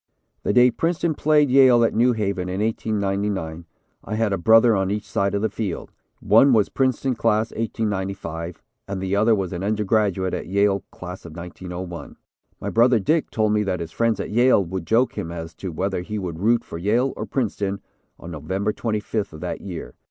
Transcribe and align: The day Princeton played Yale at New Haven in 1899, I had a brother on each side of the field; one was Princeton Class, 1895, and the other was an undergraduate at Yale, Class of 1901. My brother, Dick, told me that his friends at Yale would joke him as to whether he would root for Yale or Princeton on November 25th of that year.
The 0.41 0.51
day 0.51 0.71
Princeton 0.71 1.13
played 1.13 1.51
Yale 1.51 1.83
at 1.83 1.93
New 1.93 2.13
Haven 2.13 2.49
in 2.49 2.59
1899, 2.59 3.65
I 4.03 4.15
had 4.15 4.33
a 4.33 4.37
brother 4.39 4.75
on 4.75 4.89
each 4.89 5.07
side 5.07 5.35
of 5.35 5.43
the 5.43 5.47
field; 5.51 5.91
one 6.19 6.53
was 6.53 6.69
Princeton 6.69 7.13
Class, 7.13 7.51
1895, 7.51 8.63
and 8.87 8.99
the 8.99 9.15
other 9.15 9.35
was 9.35 9.53
an 9.53 9.61
undergraduate 9.63 10.33
at 10.33 10.47
Yale, 10.47 10.83
Class 10.91 11.23
of 11.23 11.35
1901. 11.35 12.15
My 12.59 12.69
brother, 12.71 12.97
Dick, 12.97 13.29
told 13.29 13.53
me 13.53 13.61
that 13.61 13.79
his 13.79 13.91
friends 13.91 14.19
at 14.19 14.31
Yale 14.31 14.65
would 14.65 14.87
joke 14.87 15.15
him 15.19 15.31
as 15.31 15.53
to 15.53 15.71
whether 15.71 16.01
he 16.01 16.17
would 16.17 16.39
root 16.39 16.63
for 16.63 16.79
Yale 16.79 17.13
or 17.15 17.27
Princeton 17.27 17.79
on 18.19 18.31
November 18.31 18.73
25th 18.73 19.33
of 19.33 19.41
that 19.41 19.61
year. 19.61 19.93